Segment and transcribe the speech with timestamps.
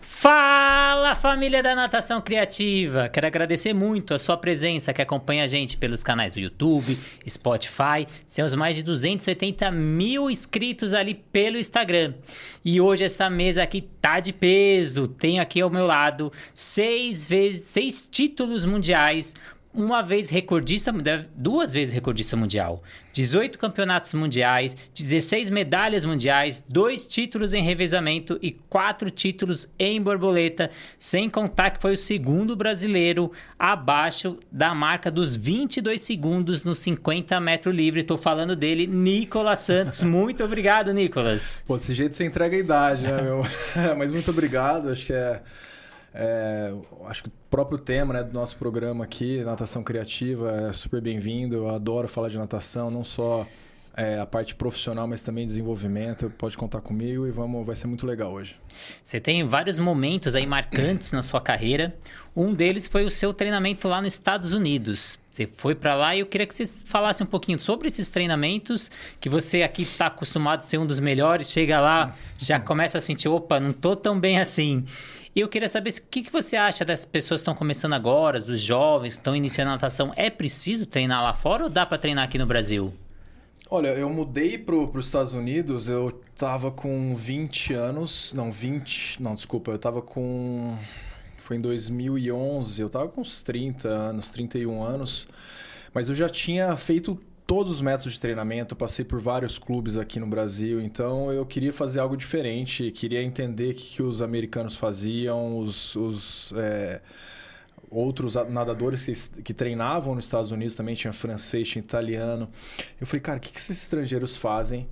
[0.00, 3.08] Fala família da Natação Criativa!
[3.08, 6.96] Quero agradecer muito a sua presença que acompanha a gente pelos canais do YouTube,
[7.28, 8.06] Spotify.
[8.32, 12.14] Temos mais de 280 mil inscritos ali pelo Instagram.
[12.64, 15.08] E hoje essa mesa aqui tá de peso.
[15.08, 19.34] Tenho aqui ao meu lado seis vezes, seis títulos mundiais
[19.72, 20.92] uma vez recordista,
[21.34, 22.82] duas vezes recordista mundial,
[23.12, 30.70] 18 campeonatos mundiais, 16 medalhas mundiais, dois títulos em revezamento e quatro títulos em borboleta,
[30.98, 37.38] sem contar que foi o segundo brasileiro abaixo da marca dos 22 segundos no 50
[37.38, 38.00] metro livre.
[38.00, 40.02] Estou falando dele, Nicolas Santos.
[40.04, 41.62] Muito obrigado, Nicolas.
[41.66, 43.42] Pô, desse jeito você entrega a idade, né, meu?
[43.96, 45.40] Mas muito obrigado, acho que é
[46.14, 46.72] é,
[47.06, 51.54] acho que o próprio tema né, do nosso programa aqui, natação criativa, é super bem-vindo.
[51.54, 53.46] Eu adoro falar de natação, não só
[53.96, 56.32] é, a parte profissional, mas também desenvolvimento.
[56.36, 58.56] Pode contar comigo e vamos, vai ser muito legal hoje.
[59.04, 61.94] Você tem vários momentos aí marcantes na sua carreira.
[62.34, 65.18] Um deles foi o seu treinamento lá nos Estados Unidos.
[65.30, 68.90] Você foi para lá e eu queria que você falasse um pouquinho sobre esses treinamentos,
[69.20, 73.00] que você aqui está acostumado a ser um dos melhores, chega lá, já começa a
[73.00, 74.84] sentir, opa, não tô tão bem assim.
[75.34, 78.40] E eu queria saber o que, que você acha das pessoas que estão começando agora,
[78.40, 80.12] dos jovens que estão iniciando a natação.
[80.16, 82.92] É preciso treinar lá fora ou dá para treinar aqui no Brasil?
[83.70, 89.36] Olha, eu mudei para os Estados Unidos, eu tava com 20 anos, não, 20, não,
[89.36, 90.76] desculpa, eu tava com,
[91.38, 95.28] foi em 2011, eu tava com uns 30 anos, 31 anos,
[95.94, 97.16] mas eu já tinha feito
[97.50, 101.72] todos os métodos de treinamento, passei por vários clubes aqui no Brasil, então eu queria
[101.72, 107.00] fazer algo diferente, queria entender o que, que os americanos faziam, os, os é,
[107.90, 112.48] outros nadadores que, que, treinavam nos Estados Unidos também, tinha francês, tinha italiano.
[113.00, 114.88] Eu falei, cara, o que, que esses estrangeiros fazem?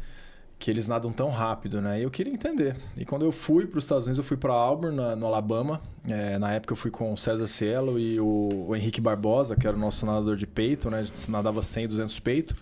[0.58, 2.00] Que eles nadam tão rápido, né?
[2.00, 2.74] E eu queria entender.
[2.96, 5.80] E quando eu fui para os Estados Unidos, eu fui para Auburn, na, no Alabama.
[6.08, 9.66] É, na época eu fui com o César Cielo e o, o, Henrique Barbosa, que
[9.66, 11.00] era o nosso nadador de peito, né?
[11.00, 12.56] A gente nadava 100, 200 peito.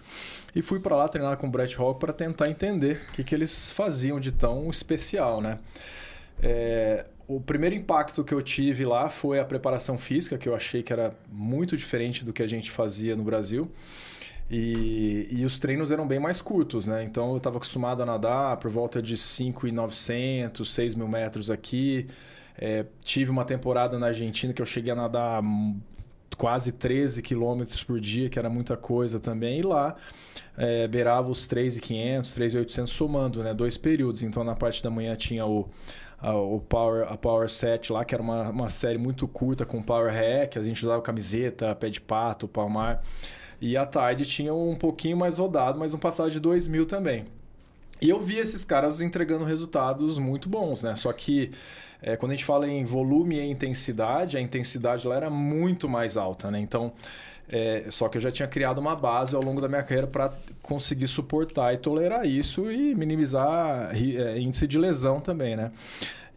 [0.55, 3.35] E fui para lá treinar com o Brett Hawk para tentar entender o que, que
[3.35, 5.59] eles faziam de tão especial, né?
[6.43, 10.83] É, o primeiro impacto que eu tive lá foi a preparação física, que eu achei
[10.83, 13.71] que era muito diferente do que a gente fazia no Brasil.
[14.51, 17.03] E, e os treinos eram bem mais curtos, né?
[17.03, 22.07] Então eu estava acostumado a nadar por volta de 5,900, 6 mil metros aqui.
[22.57, 25.43] É, tive uma temporada na Argentina que eu cheguei a nadar
[26.37, 29.61] quase 13 quilômetros por dia, que era muita coisa também.
[29.61, 29.97] E lá
[30.57, 33.53] é, beirava os 3,500, 3,800 somando, né?
[33.53, 34.23] Dois períodos.
[34.23, 35.69] Então na parte da manhã tinha o
[36.19, 39.83] a, o Power, a Power Set lá, que era uma, uma série muito curta com
[39.83, 43.03] Power Hack, a gente usava camiseta, pé de pato, palmar.
[43.67, 47.25] E à tarde tinha um pouquinho mais rodado, mas um passado de 2 mil também.
[48.01, 50.95] E eu vi esses caras entregando resultados muito bons, né?
[50.95, 51.51] Só que
[52.01, 56.17] é, quando a gente fala em volume e intensidade, a intensidade lá era muito mais
[56.17, 56.61] alta, né?
[56.61, 56.93] Então,
[57.51, 60.33] é, só que eu já tinha criado uma base ao longo da minha carreira para
[60.63, 65.73] conseguir suportar e tolerar isso e minimizar é, índice de lesão também, né?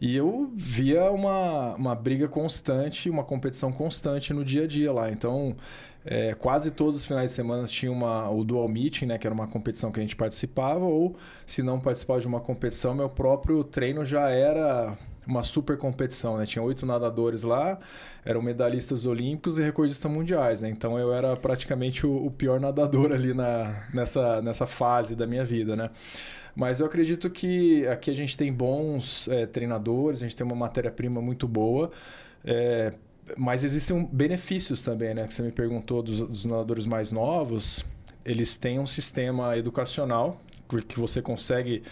[0.00, 5.10] E eu via uma, uma briga constante, uma competição constante no dia a dia lá.
[5.10, 5.54] Então,
[6.04, 9.34] é, quase todos os finais de semana tinha uma, o Dual Meeting, né, que era
[9.34, 11.16] uma competição que a gente participava, ou
[11.46, 14.96] se não participava de uma competição, meu próprio treino já era
[15.26, 16.44] uma super competição, né?
[16.44, 17.78] Tinha oito nadadores lá,
[18.24, 20.68] eram medalhistas olímpicos e recordistas mundiais, né?
[20.68, 25.44] Então eu era praticamente o, o pior nadador ali na, nessa, nessa fase da minha
[25.44, 25.90] vida, né?
[26.54, 30.56] Mas eu acredito que aqui a gente tem bons é, treinadores, a gente tem uma
[30.56, 31.90] matéria-prima muito boa.
[32.44, 32.90] É,
[33.36, 35.26] mas existem benefícios também, né?
[35.26, 37.84] Que você me perguntou dos, dos nadadores mais novos.
[38.24, 40.40] Eles têm um sistema educacional
[40.86, 41.82] que você consegue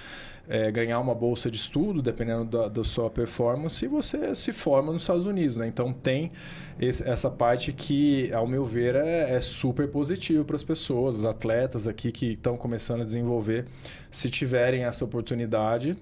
[0.48, 4.92] é, ganhar uma bolsa de estudo, dependendo da, da, sua performance, e você se forma
[4.92, 5.56] nos Estados Unidos.
[5.56, 5.66] Né?
[5.66, 6.32] Então, tem
[6.80, 11.24] esse, essa parte que, ao meu ver, é, é super positivo para as pessoas, os
[11.24, 13.66] atletas aqui que estão começando a desenvolver.
[14.10, 15.96] Se tiverem essa oportunidade,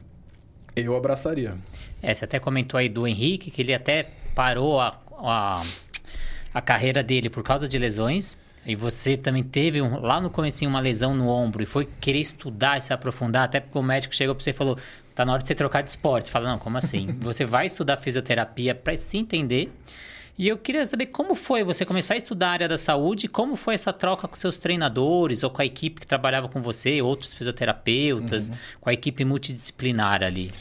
[0.76, 1.56] eu abraçaria.
[2.00, 5.62] É, você até comentou aí do Henrique, que ele até parou a a,
[6.52, 8.38] a carreira dele por causa de lesões.
[8.66, 12.18] E você também teve um, lá no começo uma lesão no ombro e foi querer
[12.18, 14.76] estudar e se aprofundar, até porque o médico chegou para você e falou:
[15.14, 16.26] tá na hora de você trocar de esporte.
[16.26, 17.16] Você fala: não, como assim?
[17.20, 19.72] você vai estudar fisioterapia para se entender.
[20.38, 23.56] E eu queria saber como foi você começar a estudar a área da saúde, como
[23.56, 27.32] foi essa troca com seus treinadores ou com a equipe que trabalhava com você, outros
[27.32, 28.54] fisioterapeutas, uhum.
[28.82, 30.52] com a equipe multidisciplinar ali.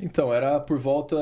[0.00, 1.16] Então, era por volta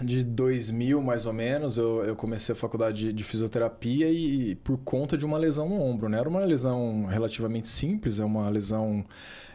[0.00, 4.78] de 2000, mais ou menos, eu, eu comecei a faculdade de, de, fisioterapia e por
[4.78, 6.20] conta de uma lesão no ombro, né?
[6.20, 9.04] Era uma lesão relativamente simples, é uma lesão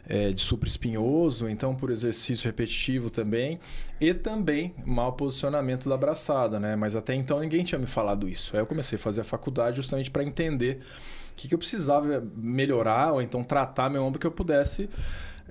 [0.06, 3.58] é, de supraespinhoso, então por exercício repetitivo também,
[4.02, 6.76] e também mau posicionamento da braçada, né?
[6.76, 8.54] Mas até então ninguém tinha me falado isso.
[8.58, 10.82] Aí eu comecei a fazer a faculdade justamente para entender
[11.32, 14.90] o que, que eu precisava melhorar ou então tratar meu ombro que eu pudesse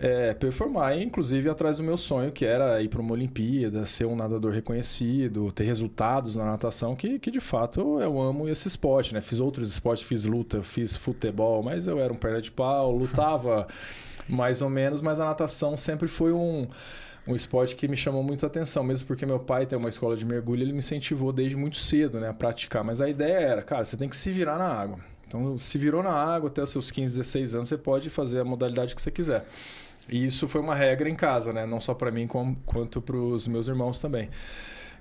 [0.00, 4.17] é, performar, inclusive atrás do meu sonho, que era ir para uma Olimpíada, ser um
[4.17, 9.20] nadador reconhecido, ter resultados na natação, que, que de fato eu amo esse esporte, né?
[9.20, 13.69] Fiz outros esportes, fiz luta, fiz futebol, mas eu era um perna de pau, lutava
[14.26, 16.67] mais ou menos, mas a natação sempre foi um
[17.29, 20.17] um esporte que me chamou muito a atenção, mesmo porque meu pai tem uma escola
[20.17, 22.82] de mergulho, ele me incentivou desde muito cedo né, a praticar.
[22.82, 24.99] Mas a ideia era, cara, você tem que se virar na água.
[25.29, 28.44] Então, se virou na água até os seus 15, 16 anos, você pode fazer a
[28.44, 29.47] modalidade que você quiser.
[30.08, 31.67] E isso foi uma regra em casa, né?
[31.67, 34.29] Não só para mim, como, quanto para os meus irmãos também.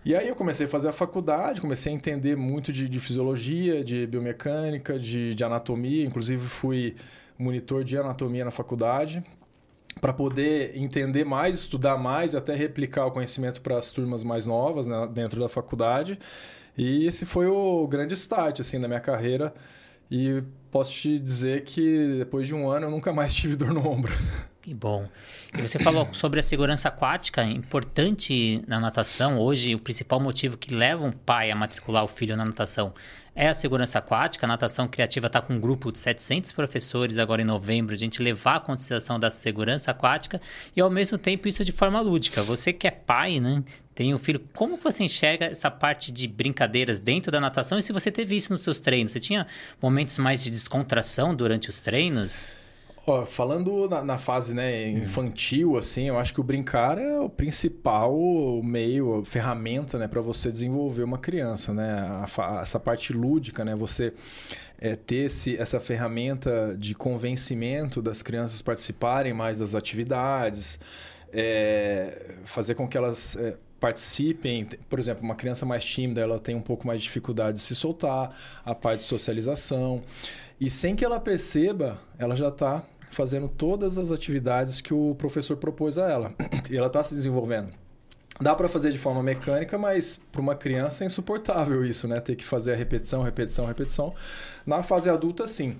[0.05, 3.83] E aí eu comecei a fazer a faculdade, comecei a entender muito de, de fisiologia,
[3.83, 6.05] de biomecânica, de, de, anatomia.
[6.05, 6.95] Inclusive fui
[7.37, 9.23] monitor de anatomia na faculdade
[9.99, 14.87] para poder entender mais, estudar mais, até replicar o conhecimento para as turmas mais novas
[14.87, 16.17] né, dentro da faculdade.
[16.77, 19.53] E esse foi o grande start assim da minha carreira.
[20.09, 20.41] E
[20.71, 24.13] posso te dizer que depois de um ano eu nunca mais tive dor no ombro.
[24.61, 25.07] Que bom.
[25.57, 29.39] E você falou sobre a segurança aquática, importante na natação.
[29.39, 32.93] Hoje, o principal motivo que leva um pai a matricular o filho na natação
[33.33, 34.45] é a segurança aquática.
[34.45, 38.21] A natação criativa está com um grupo de 700 professores agora em novembro, a gente
[38.21, 40.41] levar a consideração da segurança aquática
[40.75, 42.43] e, ao mesmo tempo, isso de forma lúdica.
[42.43, 43.63] Você que é pai, né?
[43.95, 44.41] Tem um filho.
[44.53, 48.51] Como você enxerga essa parte de brincadeiras dentro da natação e se você teve isso
[48.51, 49.13] nos seus treinos?
[49.13, 49.47] Você tinha
[49.81, 52.58] momentos mais de descontração durante os treinos?
[53.09, 54.97] Ó, falando na, na, fase né, uhum.
[54.99, 58.15] infantil, assim, eu acho que o brincar é o principal
[58.63, 61.91] meio, ferramenta, né, para você desenvolver uma criança, né?
[61.91, 63.73] A, a, essa parte lúdica, né?
[63.73, 64.13] Você
[64.77, 70.79] é, ter esse, essa ferramenta de convencimento das crianças participarem mais das atividades,
[71.33, 74.67] é, fazer com que elas é, participem.
[74.87, 77.75] Por exemplo, uma criança mais tímida, ela tem um pouco mais de dificuldade de se
[77.75, 79.99] soltar, a parte de socialização.
[80.61, 85.57] E sem que ela perceba, ela já está fazendo todas as atividades que o professor
[85.57, 86.33] propôs a ela.
[86.69, 87.69] E ela está se desenvolvendo.
[88.39, 92.21] Dá para fazer de forma mecânica, mas para uma criança é insuportável isso, né?
[92.21, 94.13] Ter que fazer a repetição, repetição, repetição.
[94.65, 95.75] Na fase adulta, sim.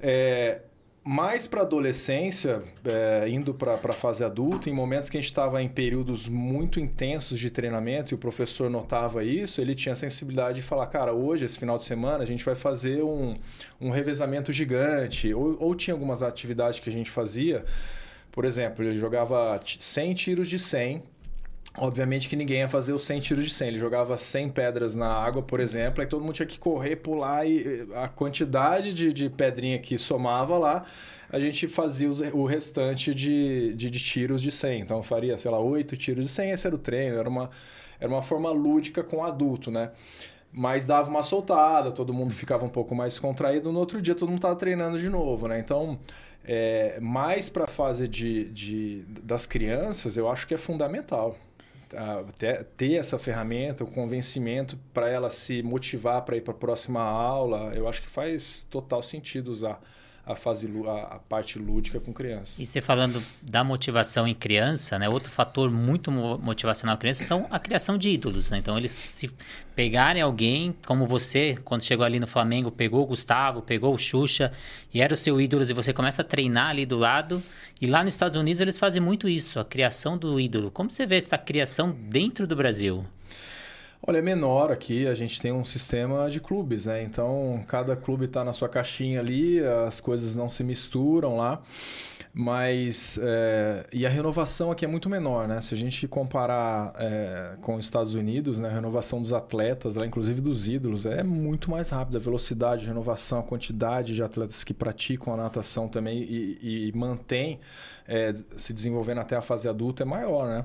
[0.00, 0.62] É,
[1.04, 5.60] mais para adolescência, é, indo para a fase adulta, em momentos que a gente estava
[5.60, 10.56] em períodos muito intensos de treinamento e o professor notava isso, ele tinha a sensibilidade
[10.56, 13.36] de falar: cara, hoje, esse final de semana, a gente vai fazer um,
[13.80, 15.34] um revezamento gigante.
[15.34, 17.64] Ou, ou tinha algumas atividades que a gente fazia,
[18.30, 21.02] por exemplo, ele jogava 100 tiros de 100
[21.76, 23.68] Obviamente que ninguém ia fazer os 100 tiros de 100.
[23.68, 27.46] Ele jogava 100 pedras na água, por exemplo, aí todo mundo tinha que correr, pular
[27.46, 30.84] e a quantidade de, de pedrinha que somava lá,
[31.30, 34.80] a gente fazia os, o restante de, de, de, tiros de 100.
[34.82, 37.48] Então faria, sei lá, 8 tiros de 100, esse era o treino, era uma,
[37.98, 39.92] era uma forma lúdica com adulto, né?
[40.52, 43.72] Mas dava uma soltada, todo mundo ficava um pouco mais contraído.
[43.72, 45.58] No outro dia todo mundo estava treinando de novo, né?
[45.58, 45.98] Então,
[46.44, 51.34] é, mais para a fase de, de, das crianças, eu acho que é fundamental
[52.76, 57.72] ter, essa ferramenta, o convencimento para ela se motivar para ir para a próxima aula,
[57.74, 59.80] eu acho que faz total sentido usar
[60.24, 62.62] a fase a, a, parte lúdica com criança.
[62.62, 65.08] E você falando da motivação em criança, né?
[65.08, 68.58] Outro fator muito motivacional criança são a criação de ídolos, né?
[68.58, 69.28] Então eles se
[69.74, 74.52] pegarem alguém como você, quando chegou ali no Flamengo, pegou o Gustavo, pegou o Xuxa
[74.94, 77.42] e era o seu ídolo e você começa a treinar ali do lado.
[77.80, 80.70] E lá nos Estados Unidos eles fazem muito isso, a criação do ídolo.
[80.70, 83.04] Como você vê essa criação dentro do Brasil?
[84.04, 87.04] Olha, é menor aqui, a gente tem um sistema de clubes, né?
[87.04, 91.62] Então, cada clube está na sua caixinha ali, as coisas não se misturam lá.
[92.34, 93.16] Mas.
[93.22, 95.60] É, e a renovação aqui é muito menor, né?
[95.60, 98.70] Se a gente comparar é, com os Estados Unidos, né?
[98.70, 102.18] a renovação dos atletas, lá, inclusive dos ídolos, é muito mais rápida.
[102.18, 106.92] A velocidade de renovação, a quantidade de atletas que praticam a natação também e, e
[106.96, 107.60] mantém
[108.08, 110.64] é, se desenvolvendo até a fase adulta é maior, né?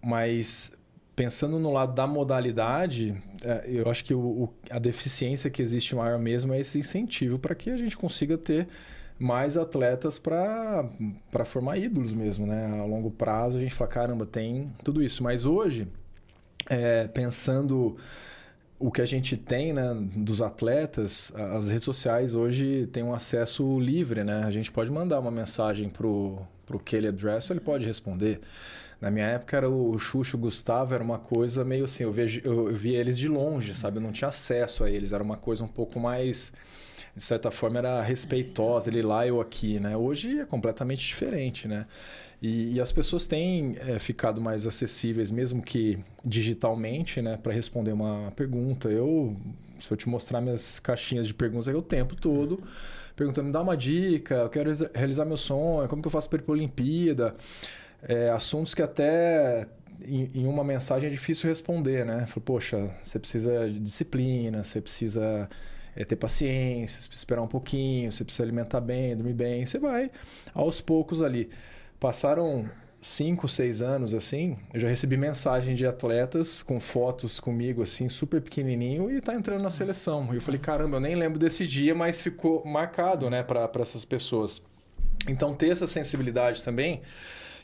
[0.00, 0.72] Mas
[1.14, 3.14] pensando no lado da modalidade,
[3.44, 7.54] é, eu acho que o, a deficiência que existe maior mesmo é esse incentivo para
[7.54, 8.68] que a gente consiga ter
[9.18, 10.84] mais atletas para
[11.44, 12.80] formar ídolos mesmo, né?
[12.80, 15.22] A longo prazo a gente fala, caramba, tem tudo isso.
[15.22, 15.86] Mas hoje,
[16.68, 17.96] é, pensando
[18.78, 23.78] o que a gente tem né, dos atletas, as redes sociais hoje têm um acesso
[23.78, 24.42] livre, né?
[24.44, 26.46] A gente pode mandar uma mensagem para o
[26.84, 28.40] Kelly Address, ele pode responder.
[29.02, 32.68] Na minha época era o Xuxo, o Gustavo, era uma coisa meio assim, eu, eu,
[32.68, 33.96] eu via eles de longe, sabe?
[33.96, 36.52] Eu não tinha acesso a eles, era uma coisa um pouco mais
[37.14, 39.96] de certa forma era respeitosa, ele lá eu aqui, né?
[39.96, 41.84] Hoje é completamente diferente, né?
[42.40, 47.36] E, e as pessoas têm é, ficado mais acessíveis, mesmo que digitalmente, né?
[47.36, 48.88] Para responder uma pergunta.
[48.88, 49.36] Eu,
[49.80, 52.62] se eu te mostrar minhas caixinhas de perguntas aí o tempo todo,
[53.16, 56.38] perguntando, me dá uma dica, eu quero realizar meu sonho, como que eu faço para
[56.38, 57.34] ir para a Olimpíada?
[58.02, 59.66] É, assuntos que até
[60.04, 62.26] em, em, uma mensagem é difícil responder, né?
[62.26, 65.48] Falei, poxa, você precisa de disciplina, você precisa
[65.94, 69.64] é ter paciência, você precisa esperar um pouquinho, você precisa alimentar bem, dormir bem.
[69.64, 70.10] Você vai
[70.54, 71.50] aos poucos ali.
[72.00, 72.68] Passaram
[73.00, 78.40] cinco, seis anos assim, eu já recebi mensagem de atletas com fotos comigo assim, super
[78.40, 80.28] pequenininho e tá entrando na seleção.
[80.32, 84.04] E eu falei, caramba, eu nem lembro desse dia, mas ficou marcado, né, para essas
[84.04, 84.62] pessoas.
[85.28, 87.02] Então ter essa sensibilidade também,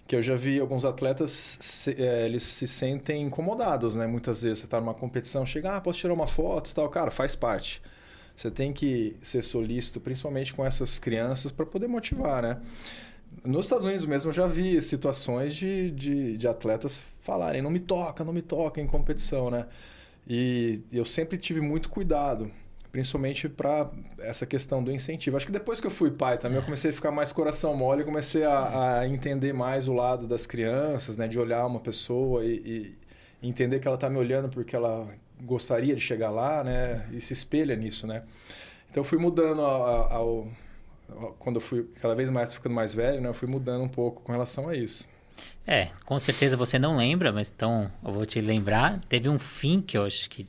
[0.09, 4.07] que eu já vi alguns atletas, se, é, eles se sentem incomodados, né?
[4.07, 7.37] Muitas vezes você tá numa competição, chega, ah, posso tirar uma foto, tal, cara, faz
[7.37, 7.83] parte.
[8.35, 12.59] Você tem que ser solícito, principalmente com essas crianças, para poder motivar, né?
[13.45, 17.79] Nos Estados Unidos mesmo eu já vi situações de, de, de, atletas falarem não me
[17.79, 19.67] toca, não me toca em competição, né?
[20.27, 22.51] E eu sempre tive muito cuidado,
[22.91, 25.37] principalmente para essa questão do incentivo.
[25.37, 28.05] Acho que depois que eu fui pai também, eu comecei a ficar mais coração mole,
[28.05, 31.29] comecei a, a entender mais o lado das crianças, né?
[31.29, 32.97] De olhar uma pessoa e,
[33.43, 35.09] e entender que ela está me olhando porque ela
[35.43, 37.07] gostaria de chegar lá, né?
[37.13, 38.23] E se espelha nisso, né?
[38.91, 40.49] Então eu fui mudando ao, ao,
[41.11, 43.29] ao, quando eu fui cada vez mais ficando mais velho, né?
[43.29, 45.07] Eu fui mudando um pouco com relação a isso.
[45.67, 49.01] É, com certeza você não lembra, mas então eu vou te lembrar.
[49.09, 50.47] Teve um fim que eu acho que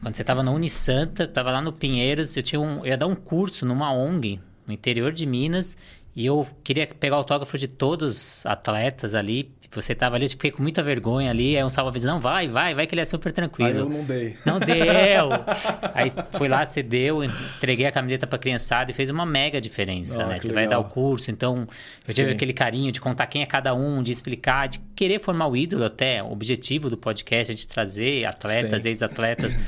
[0.00, 3.06] quando você estava na Unisanta, estava lá no Pinheiros, eu tinha um, eu ia dar
[3.06, 5.76] um curso numa ONG no interior de Minas
[6.14, 10.30] e eu queria pegar o autógrafo de todos os atletas ali você tava ali, eu
[10.30, 13.04] fiquei com muita vergonha ali, aí um salva-vidas, não, vai, vai, vai que ele é
[13.04, 13.70] super tranquilo.
[13.70, 14.36] Aí eu não dei.
[14.44, 15.30] Não deu!
[15.94, 20.24] aí fui lá, você deu, entreguei a camiseta pra criançada e fez uma mega diferença,
[20.24, 20.38] oh, né?
[20.38, 20.62] Você legal.
[20.62, 21.66] vai dar o curso, então
[22.06, 22.34] eu tive Sim.
[22.34, 25.84] aquele carinho de contar quem é cada um, de explicar, de querer formar o ídolo
[25.84, 29.58] até, o objetivo do podcast é de trazer atletas, ex-atletas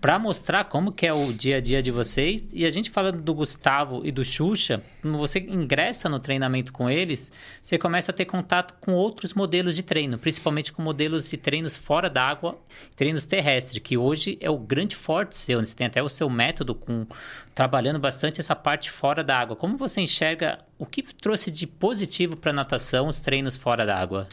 [0.00, 2.42] para mostrar como que é o dia a dia de vocês.
[2.54, 6.88] E a gente falando do Gustavo e do Xuxa, quando você ingressa no treinamento com
[6.88, 7.30] eles,
[7.62, 11.76] você começa a ter contato com outros modelos de treino, principalmente com modelos de treinos
[11.76, 12.58] fora d'água,
[12.96, 15.58] treinos terrestres, que hoje é o grande forte seu.
[15.58, 15.66] Né?
[15.66, 17.06] Você tem até o seu método com
[17.54, 19.54] trabalhando bastante essa parte fora d'água.
[19.54, 24.26] Como você enxerga o que trouxe de positivo para a natação os treinos fora d'água?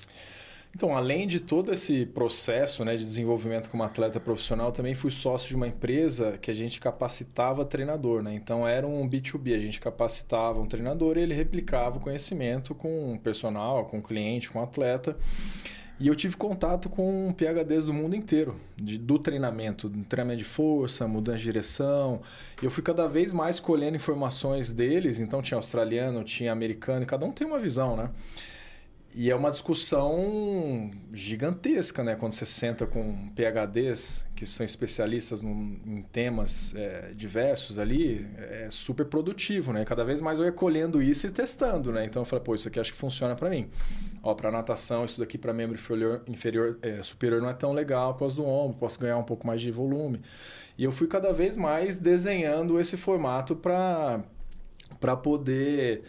[0.75, 5.47] Então, além de todo esse processo né, de desenvolvimento como atleta profissional, também fui sócio
[5.47, 8.21] de uma empresa que a gente capacitava treinador.
[8.21, 8.35] Né?
[8.35, 13.13] Então, era um B2B, a gente capacitava um treinador e ele replicava o conhecimento com
[13.13, 15.17] o personal, com o cliente, com o atleta.
[15.99, 21.07] E eu tive contato com PHDs do mundo inteiro, de, do treinamento, treinamento de força,
[21.07, 22.21] mudança de direção.
[22.61, 25.19] E eu fui cada vez mais colhendo informações deles.
[25.19, 28.11] Então tinha australiano, tinha americano, e cada um tem uma visão, né?
[29.19, 32.15] E é uma discussão gigantesca, né?
[32.15, 38.67] Quando você senta com PHDs, que são especialistas num, em temas é, diversos ali, é
[38.69, 39.83] super produtivo, né?
[39.85, 42.05] Cada vez mais eu ia colhendo isso e testando, né?
[42.05, 43.67] Então eu falei, pô, isso aqui acho que funciona para mim.
[44.21, 48.13] Ó, para natação, isso daqui para membro inferior, inferior é, superior não é tão legal
[48.13, 50.21] por causa do ombro, posso ganhar um pouco mais de volume.
[50.77, 54.21] E eu fui cada vez mais desenhando esse formato para
[55.23, 56.03] poder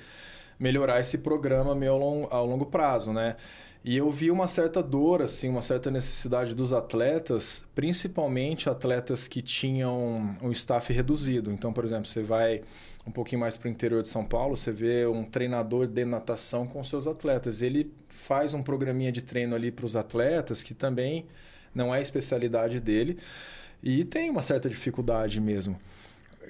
[0.58, 3.36] melhorar esse programa meu ao longo, ao longo prazo, né?
[3.84, 9.40] E eu vi uma certa dor, assim, uma certa necessidade dos atletas, principalmente atletas que
[9.40, 11.50] tinham um staff reduzido.
[11.52, 12.62] Então, por exemplo, você vai
[13.06, 16.66] um pouquinho mais para o interior de São Paulo, você vê um treinador de natação
[16.66, 17.62] com seus atletas.
[17.62, 21.24] Ele faz um programinha de treino ali para os atletas, que também
[21.74, 23.16] não é a especialidade dele,
[23.82, 25.78] e tem uma certa dificuldade mesmo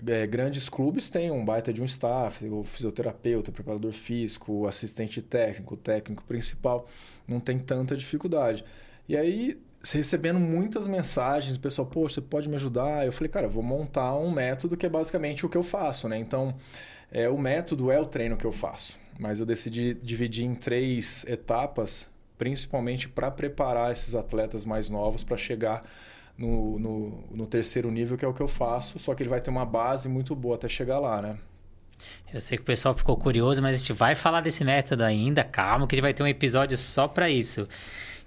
[0.06, 4.66] é, grandes clubes têm um baita de um staff, o fisioterapeuta, o preparador físico, o
[4.66, 6.86] assistente técnico, o técnico principal,
[7.26, 8.64] não tem tanta dificuldade.
[9.08, 13.06] E aí, recebendo muitas mensagens, o pessoal, poxa, você pode me ajudar?
[13.06, 16.18] Eu falei, cara, vou montar um método que é basicamente o que eu faço, né?
[16.18, 16.54] Então,
[17.10, 21.24] é, o método é o treino que eu faço, mas eu decidi dividir em três
[21.26, 25.84] etapas, principalmente para preparar esses atletas mais novos para chegar
[26.38, 29.40] no, no, no, terceiro nível, que é o que eu faço, só que ele vai
[29.40, 31.36] ter uma base muito boa até chegar lá, né?
[32.32, 35.42] Eu sei que o pessoal ficou curioso, mas a gente vai falar desse método ainda,
[35.42, 37.66] calma, que a gente vai ter um episódio só para isso.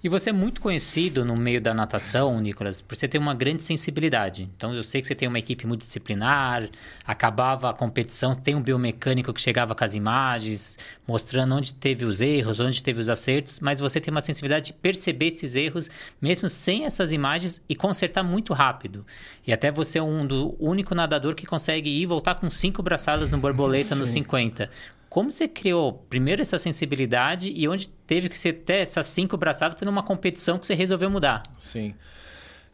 [0.04, 3.64] E você é muito conhecido no meio da natação, Nicolas, por você ter uma grande
[3.64, 4.50] sensibilidade.
[4.58, 6.68] Então eu sei que você tem uma equipe multidisciplinar,
[7.06, 12.20] acabava a competição, tem um biomecânico que chegava com as imagens, mostrando onde teve os
[12.20, 15.88] erros, onde teve os acertos, mas você tem uma sensibilidade de perceber esses erros,
[16.20, 19.06] mesmo sem essas imagens, e consertar muito rápido.
[19.46, 22.82] E até você é um do único nadador que consegue ir e voltar com cinco
[22.82, 24.68] braçadas no borboleta nos 50.
[25.12, 29.78] Como você criou primeiro essa sensibilidade e onde teve que você ter essas cinco braçadas
[29.78, 31.44] foi numa competição que você resolveu mudar?
[31.60, 31.94] Sim.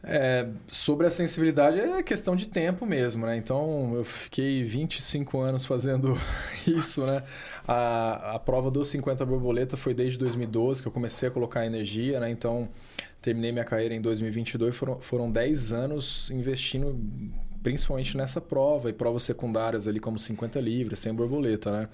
[0.04, 3.36] É, sobre a sensibilidade é questão de tempo mesmo, né?
[3.36, 6.14] Então eu fiquei 25 anos fazendo
[6.64, 7.24] isso, né?
[7.66, 12.20] A, a prova dos 50 borboleta foi desde 2012 que eu comecei a colocar energia,
[12.20, 12.30] né?
[12.30, 12.68] Então
[13.20, 16.96] terminei minha carreira em 2022, foram, foram 10 anos investindo
[17.62, 21.88] principalmente nessa prova e provas secundárias ali como 50 livres, sem borboleta, né?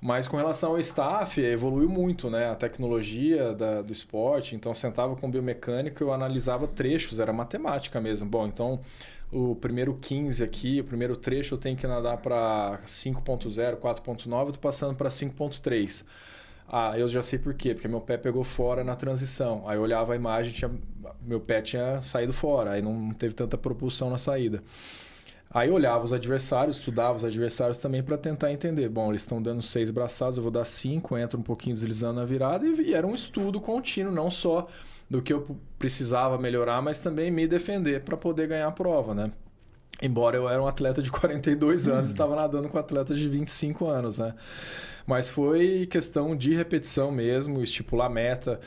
[0.00, 2.50] Mas com relação ao staff, evoluiu muito, né?
[2.50, 4.56] A tecnologia da, do esporte.
[4.56, 8.28] Então, sentava com o biomecânico, eu analisava trechos, era matemática mesmo.
[8.28, 8.80] Bom, então,
[9.30, 14.52] o primeiro 15 aqui, o primeiro trecho eu tenho que nadar para 5.0, 4.9, eu
[14.52, 16.04] tô passando para 5.3.
[16.74, 19.68] Ah, eu já sei por quê, porque meu pé pegou fora na transição.
[19.68, 20.70] Aí eu olhava a imagem, tinha,
[21.20, 24.62] meu pé tinha saído fora, aí não teve tanta propulsão na saída.
[25.50, 28.88] Aí eu olhava os adversários, estudava os adversários também para tentar entender.
[28.88, 32.24] Bom, eles estão dando seis braçadas, eu vou dar cinco, entro um pouquinho deslizando na
[32.24, 34.66] virada e, e era um estudo contínuo, não só
[35.10, 39.30] do que eu precisava melhorar, mas também me defender para poder ganhar a prova, né?
[40.02, 43.86] Embora eu era um atleta de 42 anos e estava nadando com atletas de 25
[43.86, 44.34] anos, né?
[45.06, 48.60] Mas foi questão de repetição mesmo, estipular meta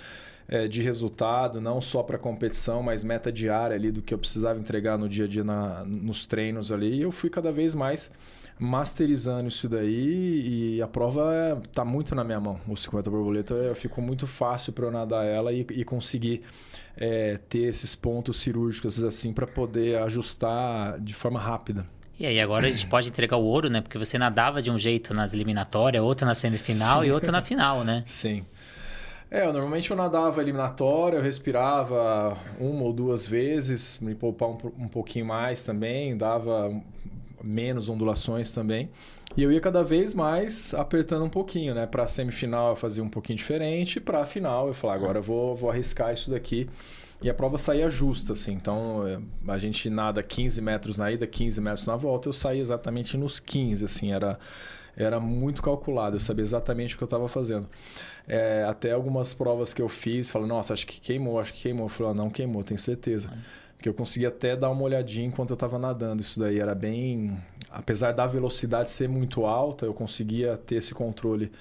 [0.48, 4.60] é, de resultado, não só para competição, mas meta diária ali do que eu precisava
[4.60, 6.96] entregar no dia a dia na, nos treinos ali.
[6.96, 8.10] E eu fui cada vez mais
[8.58, 12.60] masterizando isso daí e a prova está muito na minha mão.
[12.68, 16.42] O 50 borboleta ficou muito fácil para eu nadar ela e, e conseguir
[16.96, 21.86] é, ter esses pontos cirúrgicos assim para poder ajustar de forma rápida.
[22.18, 23.82] E aí agora a gente pode entregar o ouro, né?
[23.82, 27.10] Porque você nadava de um jeito nas eliminatórias, outra na semifinal Sim.
[27.10, 28.04] e outra na final, né?
[28.08, 28.46] Sim.
[29.30, 34.58] É, eu, normalmente eu nadava eliminatória, eu respirava uma ou duas vezes, me poupar um,
[34.80, 36.72] um pouquinho mais também, dava
[37.46, 38.90] menos ondulações também.
[39.38, 41.86] E eu ia cada vez mais apertando um pouquinho, né?
[41.86, 45.56] Para semifinal eu fazia um pouquinho diferente, para a final eu falava, agora eu vou,
[45.56, 46.68] vou arriscar isso daqui.
[47.22, 48.54] E a prova saía justa, assim.
[48.54, 49.20] Então, é,
[49.52, 52.28] a gente nada 15 metros na ida, 15 metros na volta.
[52.28, 54.12] Eu saí exatamente nos 15, assim.
[54.12, 54.38] Era,
[54.98, 56.18] era muito calculado.
[56.18, 57.70] Eu sabia exatamente o que eu estava fazendo.
[58.28, 61.86] É, até algumas provas que eu fiz, falei, nossa, acho que queimou, acho que queimou.
[61.86, 63.32] Eu falei, não queimou, tenho certeza.
[63.86, 66.20] Porque eu conseguia até dar uma olhadinha enquanto eu estava nadando.
[66.20, 67.38] Isso daí era bem...
[67.70, 71.52] Apesar da velocidade ser muito alta, eu conseguia ter esse controle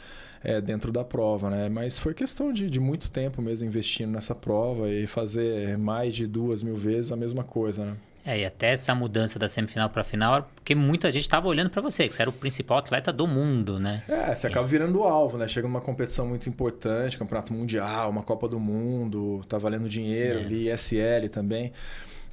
[0.43, 1.69] é, dentro da prova, né?
[1.69, 6.27] Mas foi questão de, de muito tempo mesmo investindo nessa prova e fazer mais de
[6.27, 7.97] duas mil vezes a mesma coisa, né?
[8.25, 11.69] É, e até essa mudança da semifinal para a final, porque muita gente estava olhando
[11.69, 14.03] para você, que você era o principal atleta do mundo, né?
[14.09, 15.47] É, você acaba virando o alvo, né?
[15.47, 20.43] Chega numa competição muito importante, campeonato mundial, uma Copa do Mundo, tá valendo dinheiro é.
[20.43, 21.71] ali, SL também.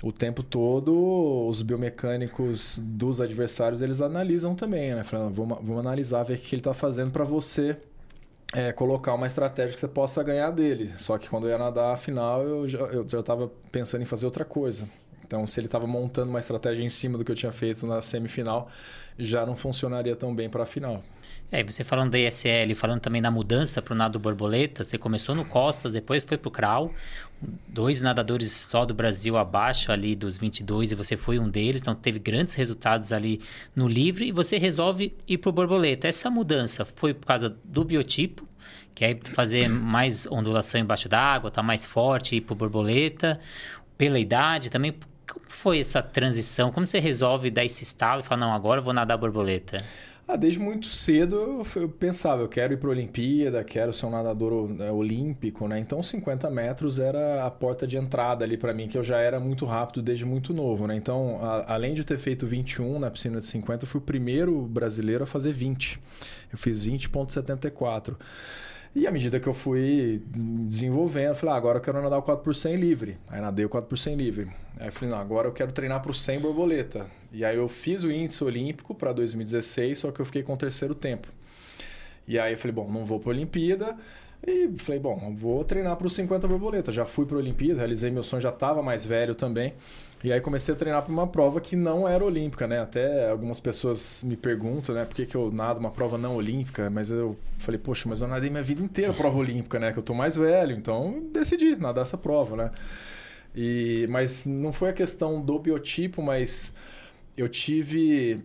[0.03, 5.03] O tempo todo, os biomecânicos dos adversários, eles analisam também, né?
[5.03, 7.77] Falando, vamos, vamos analisar, ver o que ele está fazendo para você
[8.53, 10.91] é, colocar uma estratégia que você possa ganhar dele.
[10.97, 14.05] Só que quando eu ia nadar a final, eu já, eu já estava pensando em
[14.05, 14.87] fazer outra coisa.
[15.23, 18.01] Então, se ele estava montando uma estratégia em cima do que eu tinha feito na
[18.01, 18.69] semifinal,
[19.17, 21.03] já não funcionaria tão bem para a final.
[21.51, 25.35] É, você falando da ESL, falando também da mudança para o nado borboleta, você começou
[25.35, 26.93] no Costas, depois foi para o Crawl,
[27.67, 31.93] dois nadadores só do Brasil abaixo ali dos 22 e você foi um deles, então
[31.93, 33.41] teve grandes resultados ali
[33.75, 36.07] no livre e você resolve ir para o borboleta.
[36.07, 38.47] Essa mudança foi por causa do biotipo,
[38.95, 43.39] que é fazer mais ondulação embaixo d'água, tá mais forte, ir para borboleta,
[43.97, 44.95] pela idade também,
[45.51, 46.71] foi essa transição?
[46.71, 49.77] Como você resolve dar esse estalo e falar, não, agora eu vou nadar borboleta?
[50.27, 54.11] Ah, desde muito cedo eu, pensava, eu quero ir para a Olimpíada, quero ser um
[54.11, 55.77] nadador né, olímpico, né?
[55.77, 59.41] Então 50 metros era a porta de entrada ali para mim, que eu já era
[59.41, 60.95] muito rápido desde muito novo, né?
[60.95, 64.61] Então, a, além de ter feito 21 na piscina de 50, eu fui o primeiro
[64.61, 65.99] brasileiro a fazer 20.
[66.51, 68.15] Eu fiz 20.74.
[68.93, 72.21] E à medida que eu fui desenvolvendo, eu falei, ah, agora eu quero nadar o
[72.21, 73.17] 4 por 100 livre.
[73.29, 74.49] Aí nadei o 4 por 100 livre.
[74.77, 77.07] Aí eu falei, não, agora eu quero treinar para o 100 borboleta.
[77.31, 80.57] E aí eu fiz o índice olímpico para 2016, só que eu fiquei com o
[80.57, 81.29] terceiro tempo.
[82.27, 83.95] E aí eu falei, bom, não vou para a Olimpíada,
[84.45, 86.93] E falei, bom, vou treinar para os 50 borboletas.
[86.93, 89.73] Já fui para a Olimpíada, realizei meu sonho, já estava mais velho também.
[90.23, 92.79] E aí comecei a treinar para uma prova que não era olímpica, né?
[92.79, 96.91] Até algumas pessoas me perguntam, né, por que, que eu nado uma prova não olímpica,
[96.91, 99.91] mas eu falei, poxa, mas eu nadei minha vida inteira prova olímpica, né?
[99.91, 102.71] Que eu tô mais velho, então decidi nadar essa prova, né?
[103.55, 106.71] E, mas não foi a questão do biotipo, mas
[107.35, 108.43] eu tive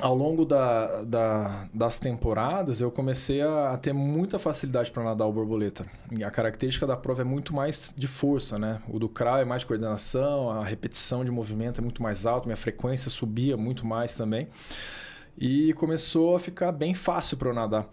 [0.00, 5.26] ao longo da, da, das temporadas, eu comecei a, a ter muita facilidade para nadar
[5.26, 5.86] o borboleta.
[6.10, 8.82] E a característica da prova é muito mais de força, né?
[8.88, 12.46] O do crawl é mais de coordenação, a repetição de movimento é muito mais alta,
[12.46, 14.48] minha frequência subia muito mais também.
[15.38, 17.88] E começou a ficar bem fácil para eu nadar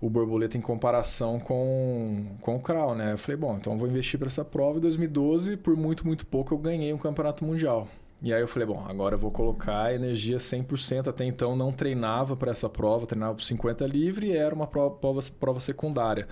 [0.00, 3.12] o borboleta em comparação com, com o crawl, né?
[3.12, 4.78] Eu falei, bom, então vou investir para essa prova.
[4.78, 7.86] Em 2012, por muito, muito pouco, eu ganhei um campeonato mundial.
[8.22, 11.08] E aí eu falei, bom, agora eu vou colocar energia 100%.
[11.08, 14.96] Até então não treinava para essa prova, treinava por 50 livre e era uma prova,
[15.40, 16.28] prova, secundária.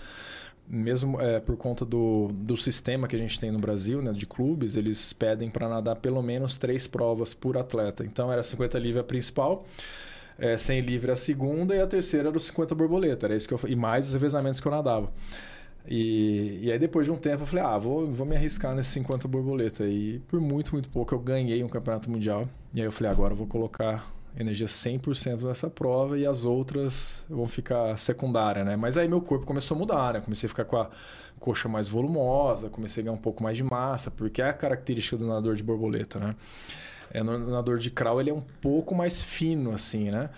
[0.69, 4.25] Mesmo é, por conta do, do sistema que a gente tem no Brasil, né, de
[4.25, 8.05] clubes, eles pedem para nadar pelo menos três provas por atleta.
[8.05, 9.65] Então era 50 livre a principal,
[10.39, 13.27] é, 100 livre a segunda e a terceira era os 50 borboleta.
[13.27, 15.13] Era isso que eu, e mais os revezamentos que eu nadava.
[15.91, 18.91] E, e aí depois de um tempo eu falei, ah, vou, vou me arriscar nesse
[18.91, 19.85] 50 borboleta.
[19.85, 22.49] E por muito, muito pouco eu ganhei um campeonato mundial.
[22.73, 27.25] E aí eu falei, agora eu vou colocar energia 100% nessa prova e as outras
[27.29, 28.77] vão ficar secundária, né?
[28.77, 30.21] Mas aí meu corpo começou a mudar, né?
[30.21, 30.89] Comecei a ficar com a
[31.41, 35.17] coxa mais volumosa, comecei a ganhar um pouco mais de massa, porque é a característica
[35.17, 36.31] do nadador de borboleta, né?
[37.13, 40.31] É, no nadador de crawl ele é um pouco mais fino, assim, né?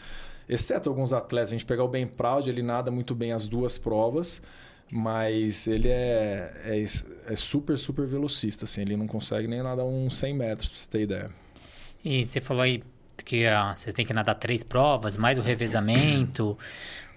[0.48, 3.76] Exceto alguns atletas, a gente pegar o Ben Proud, ele nada muito bem as duas
[3.76, 4.40] provas,
[4.94, 6.84] mas ele é, é,
[7.32, 8.82] é, super, super velocista, assim.
[8.82, 11.30] Ele não consegue nem nadar uns 100 metros, pra você ter ideia.
[12.04, 12.82] E você falou aí
[13.24, 16.58] que ah, você tem que nadar três provas, mais o revezamento.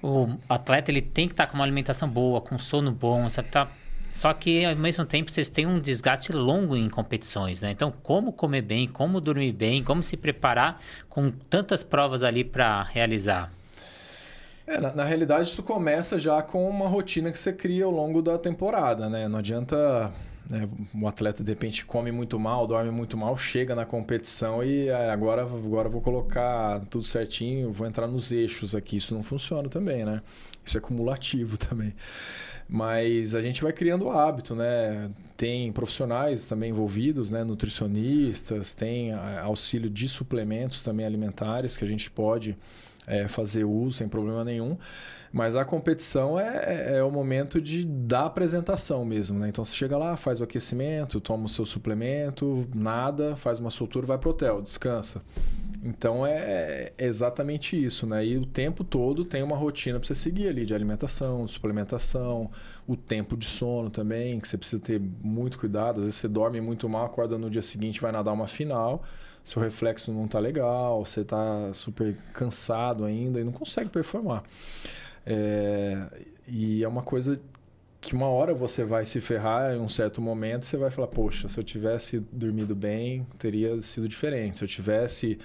[0.01, 3.49] o atleta ele tem que estar com uma alimentação boa, com sono bom, sabe?
[3.49, 3.69] Tá...
[4.09, 7.71] Só que ao mesmo tempo vocês têm um desgaste longo em competições, né?
[7.71, 12.83] Então, como comer bem, como dormir bem, como se preparar com tantas provas ali para
[12.83, 13.51] realizar?
[14.67, 18.21] É, na, na, realidade, isso começa já com uma rotina que você cria ao longo
[18.21, 19.27] da temporada, né?
[19.27, 20.11] Não adianta
[20.49, 24.89] né, um atleta, de repente, come muito mal, dorme muito mal, chega na competição e
[24.89, 28.97] ah, agora, agora vou colocar tudo certinho, vou entrar nos eixos aqui.
[28.97, 30.21] Isso não funciona também, né?
[30.63, 31.93] Isso é cumulativo também.
[32.67, 35.11] Mas a gente vai criando o hábito, né?
[35.37, 37.43] Tem profissionais também envolvidos, né?
[37.43, 42.57] Nutricionistas, tem ah, auxílio de suplementos também alimentares que a gente pode
[43.07, 44.77] é, fazer uso sem problema nenhum.
[45.31, 49.49] Mas a competição é, é, é o momento de da apresentação mesmo, né?
[49.49, 54.05] Então você chega lá, faz o aquecimento, toma o seu suplemento, nada, faz uma soltura,
[54.05, 55.21] vai pro hotel, descansa.
[55.83, 58.25] Então é, é exatamente isso, né?
[58.25, 62.49] E o tempo todo tem uma rotina para você seguir ali de alimentação, de suplementação,
[62.87, 65.99] o tempo de sono também, que você precisa ter muito cuidado.
[65.99, 69.03] Às vezes você dorme muito mal, acorda no dia seguinte, vai nadar uma final
[69.45, 74.43] seu reflexo não está legal, você está super cansado ainda e não consegue performar.
[75.23, 76.09] É,
[76.47, 77.39] e é uma coisa
[78.01, 81.47] que uma hora você vai se ferrar em um certo momento, você vai falar, poxa,
[81.47, 84.57] se eu tivesse dormido bem, teria sido diferente.
[84.57, 85.37] Se eu tivesse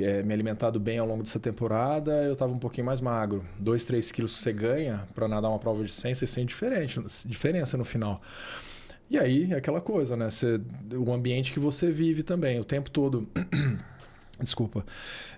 [0.00, 3.44] é, me alimentado bem ao longo dessa temporada, eu estava um pouquinho mais magro.
[3.58, 7.00] 2, 3 quilos que você ganha para nadar uma prova de 100, você sente diferente,
[7.26, 8.20] diferença no final.
[9.10, 10.30] E aí, é aquela coisa, né?
[10.30, 10.60] Você,
[10.96, 13.28] o ambiente que você vive também, o tempo todo.
[14.40, 14.84] Desculpa.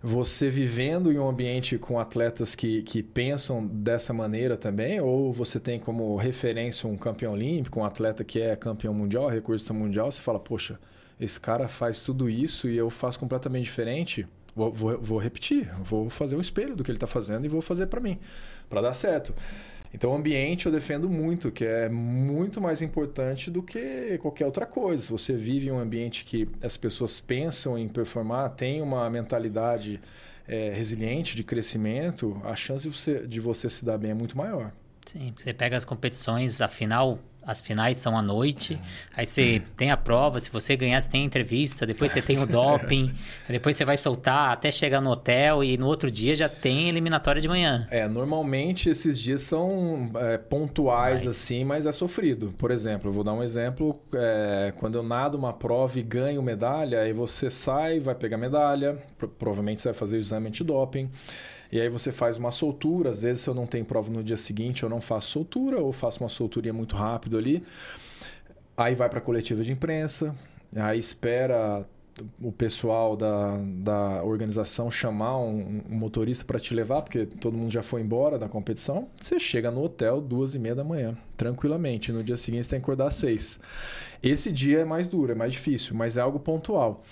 [0.03, 5.61] Você vivendo em um ambiente com atletas que, que pensam dessa maneira também, ou você
[5.61, 10.21] tem como referência um campeão olímpico, um atleta que é campeão mundial, recurso mundial, você
[10.21, 10.79] fala, poxa,
[11.21, 14.27] esse cara faz tudo isso e eu faço completamente diferente.
[14.55, 17.61] Vou, vou, vou repetir, vou fazer um espelho do que ele está fazendo e vou
[17.61, 18.19] fazer para mim,
[18.71, 19.35] para dar certo.
[19.97, 24.67] Então, o ambiente eu defendo muito, que é muito mais importante do que qualquer outra
[24.67, 25.05] coisa.
[25.05, 29.99] Se você vive em um ambiente que as pessoas pensam em performar, tem uma mentalidade
[30.47, 34.37] é, resiliente de crescimento, a chance de você, de você se dar bem é muito
[34.37, 34.71] maior.
[35.07, 38.77] Sim, você pega as competições, afinal, as finais são à noite,
[39.17, 42.41] aí você tem a prova, se você ganhar, você tem a entrevista, depois você tem
[42.41, 43.13] o doping,
[43.49, 47.41] depois você vai soltar até chegar no hotel e no outro dia já tem eliminatória
[47.41, 47.87] de manhã.
[47.89, 51.31] É, normalmente esses dias são é, pontuais mas...
[51.31, 52.53] assim, mas é sofrido.
[52.59, 56.43] Por exemplo, eu vou dar um exemplo, é, quando eu nado uma prova e ganho
[56.43, 58.99] medalha, aí você sai, vai pegar medalha,
[59.39, 61.09] provavelmente você vai fazer o exame antidoping,
[61.71, 64.37] e aí você faz uma soltura, às vezes se eu não tenho prova no dia
[64.37, 67.63] seguinte, eu não faço soltura, ou faço uma solturinha muito rápido ali.
[68.77, 70.35] Aí vai para a coletiva de imprensa,
[70.75, 71.87] aí espera
[72.41, 77.71] o pessoal da, da organização chamar um, um motorista para te levar, porque todo mundo
[77.71, 82.13] já foi embora da competição, você chega no hotel duas e meia da manhã, tranquilamente.
[82.13, 83.59] No dia seguinte você tem que acordar às seis.
[84.23, 87.03] Esse dia é mais duro, é mais difícil, mas é algo pontual.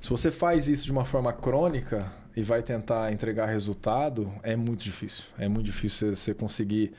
[0.00, 4.82] Se você faz isso de uma forma crônica e vai tentar entregar resultado, é muito
[4.82, 5.26] difícil.
[5.38, 6.92] É muito difícil você conseguir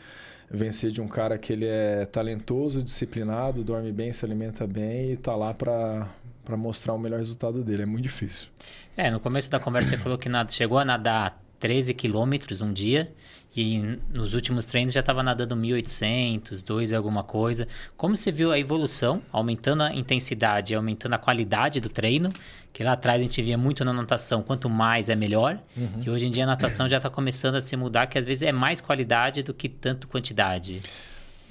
[0.49, 5.13] vencer de um cara que ele é talentoso, disciplinado, dorme bem, se alimenta bem e
[5.13, 6.07] está lá para
[6.43, 7.83] para mostrar o melhor resultado dele.
[7.83, 8.49] É muito difícil.
[8.97, 12.73] É, no começo da conversa você falou que nada, chegou a nadar 13 quilômetros um
[12.73, 13.13] dia
[13.55, 17.67] e nos últimos treinos já estava nadando 1.800, 2 alguma coisa.
[17.95, 22.33] Como você viu a evolução, aumentando a intensidade, aumentando a qualidade do treino?
[22.71, 25.59] Que lá atrás a gente via muito na natação, quanto mais é melhor.
[25.77, 26.03] Uhum.
[26.03, 28.41] E hoje em dia a natação já está começando a se mudar, que às vezes
[28.41, 30.81] é mais qualidade do que tanto quantidade.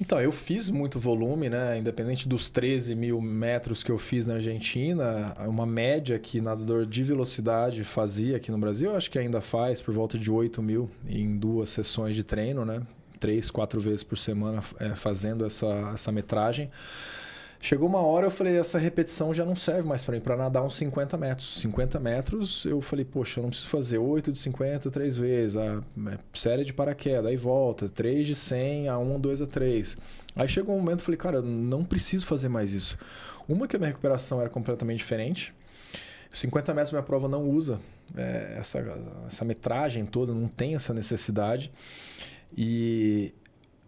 [0.01, 1.77] Então, eu fiz muito volume, né?
[1.77, 7.03] Independente dos 13 mil metros que eu fiz na Argentina, uma média que nadador de
[7.03, 11.37] velocidade fazia aqui no Brasil, acho que ainda faz por volta de 8 mil em
[11.37, 12.81] duas sessões de treino, né?
[13.19, 16.69] Três, quatro vezes por semana é, fazendo essa, essa metragem.
[17.63, 20.61] Chegou uma hora eu falei, essa repetição já não serve mais para mim, para nadar
[20.63, 21.61] uns 50 metros.
[21.61, 25.81] 50 metros eu falei, poxa, eu não preciso fazer 8 de 50 três vezes, a
[26.11, 29.95] é, série de paraquedas, aí volta, 3 de 100 a 1, 2 a 3.
[30.35, 32.97] Aí chegou um momento eu falei, cara, eu não preciso fazer mais isso.
[33.47, 35.55] Uma que a minha recuperação era completamente diferente.
[36.33, 37.79] 50 metros minha prova não usa
[38.13, 38.79] é, essa,
[39.25, 41.71] essa metragem toda, não tem essa necessidade.
[42.57, 43.33] E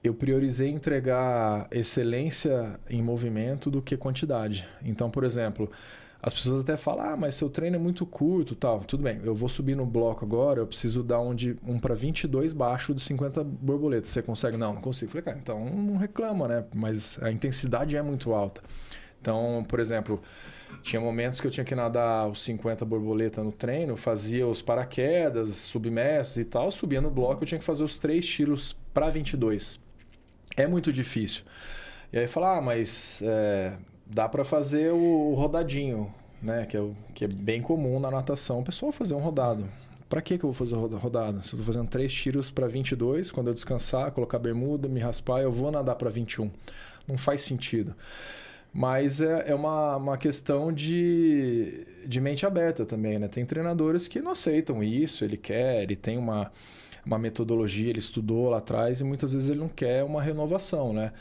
[0.07, 4.67] eu priorizei entregar excelência em movimento do que quantidade.
[4.83, 5.69] Então, por exemplo,
[6.21, 8.79] as pessoas até falam, ah, mas seu treino é muito curto tal.
[8.79, 11.35] Tudo bem, eu vou subir no bloco agora, eu preciso dar um,
[11.67, 14.09] um para 22 baixo de 50 borboletas.
[14.09, 14.57] Você consegue?
[14.57, 15.11] Não, não consigo.
[15.11, 16.65] Falei, cara, então não reclama, né?
[16.73, 18.63] Mas a intensidade é muito alta.
[19.21, 20.19] Então, por exemplo,
[20.81, 25.55] tinha momentos que eu tinha que nadar os 50 borboletas no treino, fazia os paraquedas,
[25.55, 29.84] submersos e tal, subia no bloco, eu tinha que fazer os três tiros para 22
[30.55, 31.43] é muito difícil.
[32.11, 36.65] E aí falar, ah, mas é, dá para fazer o, rodadinho, né?
[36.65, 39.67] Que é, que é bem comum na natação, o pessoal fazer um rodado.
[40.07, 41.43] Para que, que eu vou fazer rodado?
[41.43, 45.41] Se eu estou fazendo três tiros para 22, quando eu descansar, colocar bermuda, me raspar,
[45.41, 46.49] eu vou nadar para 21.
[47.07, 47.95] Não faz sentido.
[48.71, 53.27] Mas é, é uma, uma questão de, de mente aberta também, né?
[53.27, 56.51] Tem treinadores que não aceitam isso, ele quer, ele tem uma
[57.05, 61.11] uma metodologia, ele estudou lá atrás e muitas vezes ele não quer uma renovação, né?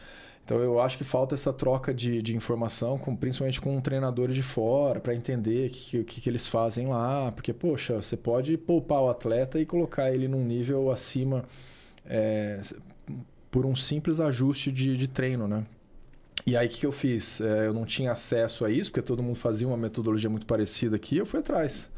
[0.44, 4.42] Então eu acho que falta essa troca de, de informação, com, principalmente com treinadores de
[4.42, 7.32] fora, para entender o que, que, que, eles fazem lá.
[7.32, 11.44] Porque, poxa, você pode poupar o atleta e colocar ele num nível acima
[12.04, 12.60] é,
[13.50, 15.64] por um simples ajuste de, de treino, né?
[16.46, 17.40] E aí o que, que eu fiz?
[17.40, 20.96] É, eu não tinha acesso a isso, porque todo mundo fazia uma metodologia muito parecida
[20.96, 21.90] aqui, eu fui atrás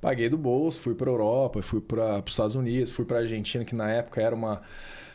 [0.00, 3.74] paguei do bolso, fui para Europa, fui para os Estados Unidos, fui para Argentina, que
[3.74, 4.62] na época era uma,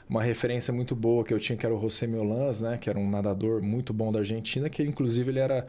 [0.10, 2.78] uma referência muito boa que eu tinha, que era o José Miolans, né?
[2.80, 5.66] Que era um nadador muito bom da Argentina, que inclusive ele era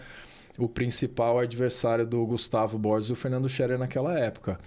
[0.58, 4.58] o principal adversário do Gustavo Borges e o Fernando Scherer naquela época.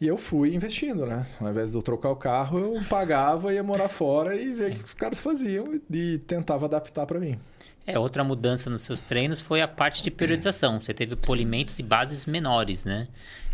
[0.00, 1.26] E eu fui investindo, né?
[1.40, 4.74] Ao invés de eu trocar o carro, eu pagava, ia morar fora e ver o
[4.76, 7.36] que os caras faziam e tentava adaptar para mim.
[7.84, 10.80] É, outra mudança nos seus treinos foi a parte de periodização.
[10.80, 13.08] Você teve polimentos e bases menores, né?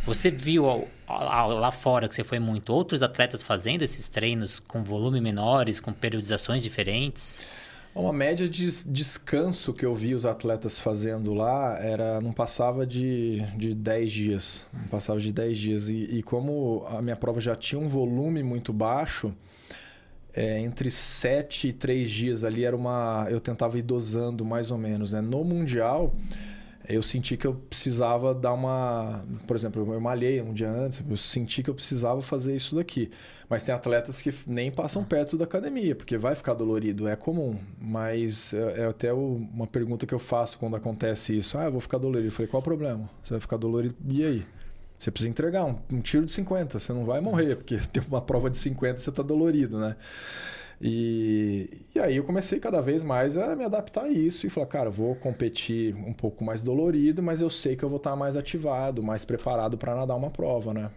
[0.07, 5.19] Você viu lá fora que você foi muito outros atletas fazendo esses treinos com volume
[5.19, 7.43] menores, com periodizações diferentes?
[7.95, 13.41] Uma média de descanso que eu vi os atletas fazendo lá era não passava de,
[13.57, 14.67] de 10 dias.
[14.73, 15.89] Não passava de 10 dias.
[15.89, 19.33] E, e como a minha prova já tinha um volume muito baixo,
[20.35, 23.27] é, entre 7 e 3 dias ali era uma.
[23.31, 25.13] Eu tentava ir dosando mais ou menos.
[25.13, 25.21] Né?
[25.23, 26.13] No Mundial
[26.87, 29.25] eu senti que eu precisava dar uma.
[29.47, 33.11] Por exemplo, eu malhei um dia antes, eu senti que eu precisava fazer isso daqui.
[33.49, 37.59] Mas tem atletas que nem passam perto da academia, porque vai ficar dolorido, é comum.
[37.81, 41.57] Mas é, é até uma pergunta que eu faço quando acontece isso.
[41.57, 42.29] Ah, eu vou ficar dolorido.
[42.29, 43.09] Eu falei, qual o problema?
[43.23, 44.47] Você vai ficar dolorido, e aí?
[44.99, 48.21] Você precisa entregar um, um tiro de 50, você não vai morrer, porque tem uma
[48.21, 49.97] prova de 50 você está dolorido, né?
[50.81, 54.67] E, e aí eu comecei cada vez mais a me adaptar a isso e falar,
[54.67, 58.37] cara, vou competir um pouco mais dolorido, mas eu sei que eu vou estar mais
[58.37, 60.91] ativado, mais preparado para nadar uma prova, né?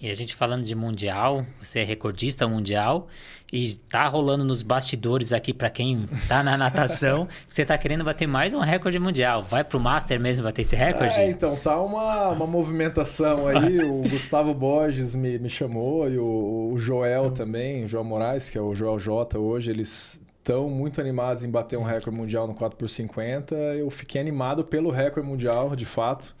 [0.00, 3.08] E a gente falando de mundial, você é recordista mundial
[3.52, 8.28] e tá rolando nos bastidores aqui para quem tá na natação, você tá querendo bater
[8.28, 9.42] mais um recorde mundial.
[9.42, 11.18] Vai pro Master mesmo bater esse recorde?
[11.18, 13.80] É, então tá uma, uma movimentação aí.
[13.82, 18.56] o Gustavo Borges me, me chamou e o, o Joel também, o Joel Moraes, que
[18.56, 22.54] é o Joel J hoje, eles estão muito animados em bater um recorde mundial no
[22.54, 23.52] 4x50.
[23.76, 26.36] Eu fiquei animado pelo recorde mundial, de fato.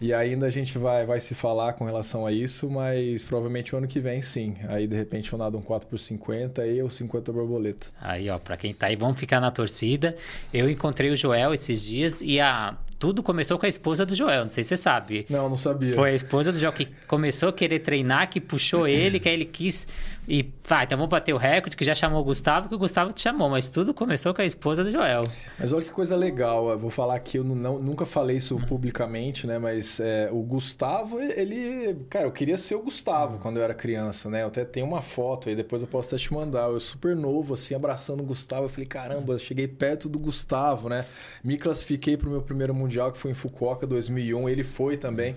[0.00, 3.78] E ainda a gente vai, vai se falar com relação a isso, mas provavelmente o
[3.78, 4.54] ano que vem sim.
[4.68, 7.86] Aí de repente eu nado um 4 por 50 e o 50 borboleta.
[8.00, 10.14] Aí, ó, para quem tá aí, vamos ficar na torcida.
[10.52, 14.42] Eu encontrei o Joel esses dias e a tudo começou com a esposa do Joel,
[14.42, 15.26] não sei se você sabe.
[15.28, 15.94] Não, não sabia.
[15.94, 19.34] Foi a esposa do Joel que começou a querer treinar, que puxou ele, que aí
[19.34, 19.86] ele quis.
[20.28, 23.12] E, vai, então vamos bater o recorde, que já chamou o Gustavo, que o Gustavo
[23.12, 25.24] te chamou, mas tudo começou com a esposa do Joel.
[25.58, 29.46] Mas olha que coisa legal, eu vou falar aqui, eu não, nunca falei isso publicamente,
[29.46, 29.58] né?
[29.58, 31.96] Mas é, o Gustavo, ele.
[32.10, 34.42] Cara, eu queria ser o Gustavo quando eu era criança, né?
[34.42, 36.68] Eu até tenho uma foto aí, depois eu posso até te mandar.
[36.68, 38.64] Eu super novo, assim, abraçando o Gustavo.
[38.64, 41.04] Eu falei, caramba, eu cheguei perto do Gustavo, né?
[41.42, 44.48] Me classifiquei pro meu primeiro Mundial, que foi em Fukuoka 2001.
[44.48, 45.36] Ele foi também.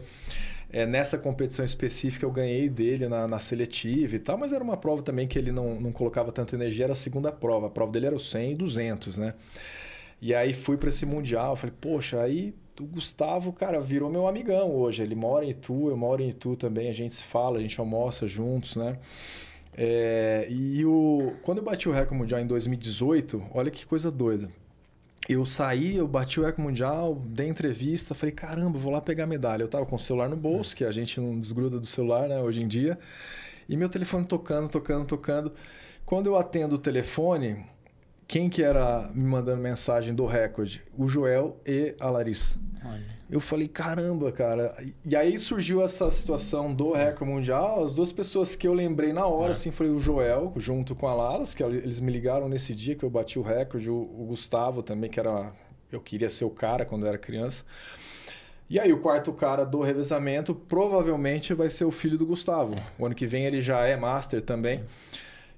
[0.72, 4.78] É, nessa competição específica eu ganhei dele na, na, seletiva e tal, mas era uma
[4.78, 7.68] prova também que ele não, não colocava tanta energia, era a segunda prova.
[7.68, 9.34] A prova dele era o 100 e 200, né?
[10.22, 14.72] E aí fui para esse Mundial, falei, poxa, aí o Gustavo, cara, virou meu amigão
[14.76, 15.02] hoje.
[15.02, 17.80] Ele mora em Itu, eu moro em Itu também, a gente se fala, a gente
[17.80, 18.98] almoça juntos, né?
[19.76, 24.50] É, e o, quando eu bati o recorde mundial em 2018, olha que coisa doida
[25.30, 29.28] eu saí, eu bati o Eco Mundial, dei entrevista, falei, caramba, vou lá pegar a
[29.28, 29.62] medalha.
[29.62, 32.40] Eu tava com o celular no bolso, que a gente não desgruda do celular, né,
[32.40, 32.98] hoje em dia.
[33.68, 35.54] E meu telefone tocando, tocando, tocando.
[36.04, 37.64] Quando eu atendo o telefone,
[38.30, 40.84] quem que era me mandando mensagem do recorde?
[40.96, 42.60] O Joel e a Larissa.
[42.86, 43.04] Olha.
[43.28, 44.76] Eu falei, caramba, cara.
[45.04, 47.84] E aí surgiu essa situação do recorde mundial.
[47.84, 49.52] As duas pessoas que eu lembrei na hora, é.
[49.54, 53.04] assim, foi o Joel, junto com a Lalas, que eles me ligaram nesse dia que
[53.04, 53.90] eu bati o recorde.
[53.90, 55.52] O, Gustavo também, que era.
[55.92, 57.66] Eu queria ser o cara quando eu era criança.
[58.70, 62.76] E aí, o quarto cara do revezamento provavelmente vai ser o filho do Gustavo.
[63.00, 64.82] O ano que vem ele já é master também.
[64.82, 64.88] Sim.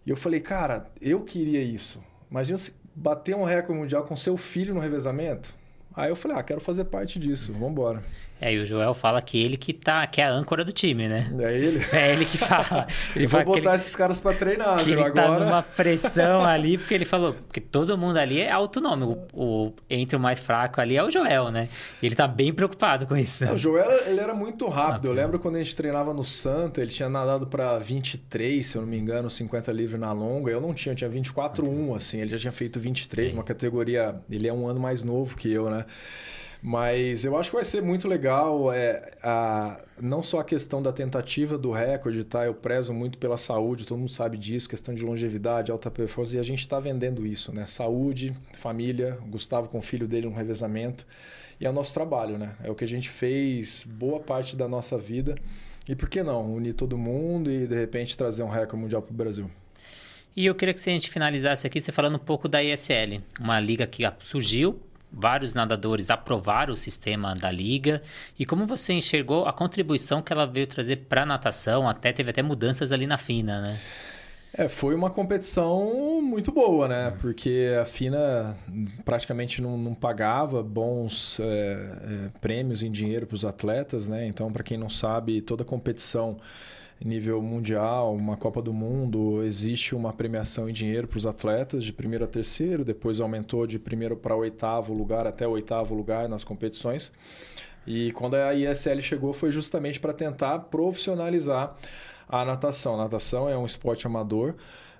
[0.05, 1.99] E eu falei, cara, eu queria isso.
[2.31, 5.53] Imagina se bater um recorde mundial com seu filho no revezamento.
[5.93, 8.01] Aí eu falei, ah, quero fazer parte disso, vamos embora.
[8.41, 11.07] É, e o Joel fala que ele que tá, que é a âncora do time,
[11.07, 11.31] né?
[11.39, 11.85] É ele?
[11.93, 12.87] É ele que fala.
[13.15, 15.13] Ele vai botar ele, esses caras para treinar, que ele agora.
[15.13, 19.27] tá numa pressão ali, porque ele falou que todo mundo ali é autonômico.
[19.33, 21.67] O, o, entre o mais fraco ali é o Joel, né?
[22.01, 23.43] Ele tá bem preocupado com isso.
[23.43, 25.05] É, o Joel, ele era muito rápido.
[25.05, 28.81] Eu lembro quando a gente treinava no Santa, ele tinha nadado para 23, se eu
[28.81, 30.49] não me engano, 50 livre na longa.
[30.49, 32.19] Eu não tinha, eu tinha 24-1, assim.
[32.21, 33.37] Ele já tinha feito 23, Sim.
[33.37, 34.15] uma categoria...
[34.29, 35.85] Ele é um ano mais novo que eu, né?
[36.63, 40.93] Mas eu acho que vai ser muito legal, é, a, não só a questão da
[40.93, 42.45] tentativa do recorde, tá?
[42.45, 46.39] Eu prezo muito pela saúde, todo mundo sabe disso, questão de longevidade, alta performance, e
[46.39, 47.65] a gente está vendendo isso, né?
[47.65, 51.07] Saúde, família, Gustavo com o filho dele um revezamento,
[51.59, 52.55] e é o nosso trabalho, né?
[52.63, 55.35] É o que a gente fez boa parte da nossa vida.
[55.89, 56.53] E por que não?
[56.53, 59.49] Unir todo mundo e de repente trazer um recorde mundial para o Brasil.
[60.35, 63.59] E eu queria que a gente finalizasse aqui você falando um pouco da ESL, uma
[63.59, 64.79] liga que surgiu
[65.11, 68.01] vários nadadores aprovaram o sistema da liga.
[68.39, 71.87] E como você enxergou a contribuição que ela veio trazer para a natação?
[71.87, 73.77] Até teve até mudanças ali na FINA, né?
[74.53, 77.13] É, foi uma competição muito boa, né?
[77.21, 78.57] Porque a FINA
[79.05, 84.25] praticamente não, não pagava bons é, é, prêmios em dinheiro para os atletas, né?
[84.25, 86.37] Então, para quem não sabe, toda competição
[87.03, 91.91] nível mundial, uma Copa do Mundo, existe uma premiação em dinheiro para os atletas de
[91.91, 97.11] primeiro a terceiro, depois aumentou de primeiro para oitavo lugar até oitavo lugar nas competições.
[97.87, 101.75] E quando a ISL chegou foi justamente para tentar profissionalizar
[102.29, 102.93] a natação.
[102.93, 104.53] A natação é um esporte amador,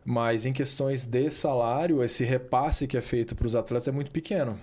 [0.03, 4.11] mas em questões de salário, esse repasse que é feito para os atletas é muito
[4.11, 4.59] pequeno.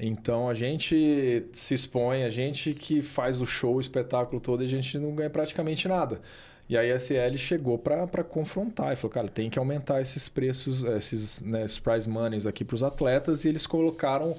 [0.00, 4.66] Então a gente se expõe, a gente que faz o show, o espetáculo todo, a
[4.66, 6.20] gente não ganha praticamente nada.
[6.68, 11.40] E a ISL chegou para confrontar e falou, cara, tem que aumentar esses preços, esses,
[11.40, 14.36] né, prize monies aqui para os atletas e eles colocaram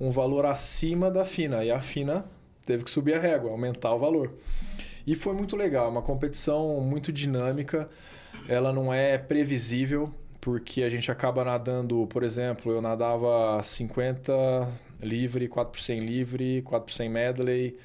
[0.00, 1.64] um valor acima da FINA.
[1.64, 2.24] E a FINA
[2.66, 4.34] teve que subir a régua, aumentar o valor.
[5.06, 7.88] E foi muito legal, uma competição muito dinâmica,
[8.48, 14.32] ela não é previsível, porque a gente acaba nadando, por exemplo, eu nadava 50
[15.02, 17.78] livre, 4 por 100 livre, 4 por 100 medley,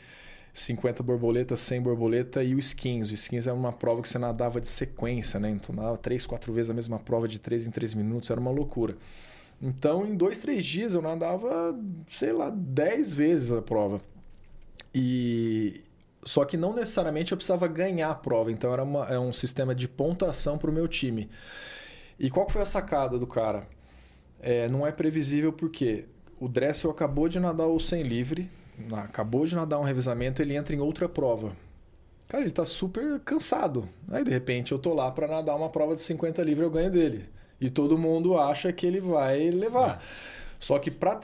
[0.53, 3.09] 50 borboletas, 100 borboleta e o skins.
[3.09, 5.49] O skins é uma prova que você nadava de sequência, né?
[5.49, 8.51] Então nadava três, quatro vezes a mesma prova de três em três minutos, era uma
[8.51, 8.95] loucura.
[9.59, 11.75] Então, em dois, três dias eu nadava,
[12.07, 13.99] sei lá, dez vezes a prova.
[14.93, 15.83] E
[16.23, 19.73] só que não necessariamente eu precisava ganhar a prova, então era uma, é um sistema
[19.73, 21.29] de pontuação para o meu time.
[22.19, 23.67] E qual foi a sacada do cara?
[24.39, 26.05] É, não é previsível porque
[26.39, 28.49] o Dressel acabou de nadar o 100 livre,
[28.93, 31.51] acabou de nadar um revezamento, ele entra em outra prova.
[32.27, 33.87] Cara, ele tá super cansado.
[34.09, 36.89] Aí, de repente, eu tô lá para nadar uma prova de 50 livre, eu ganho
[36.89, 37.29] dele.
[37.61, 40.01] E todo mundo acha que ele vai levar.
[40.01, 40.53] É.
[40.59, 41.15] Só que para